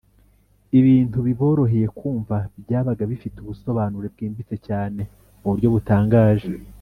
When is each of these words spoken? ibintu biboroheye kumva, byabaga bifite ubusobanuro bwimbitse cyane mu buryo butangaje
ibintu 0.79 1.17
biboroheye 1.27 1.87
kumva, 1.97 2.35
byabaga 2.63 3.03
bifite 3.11 3.37
ubusobanuro 3.39 4.05
bwimbitse 4.13 4.55
cyane 4.67 5.01
mu 5.39 5.47
buryo 5.51 5.69
butangaje 5.75 6.49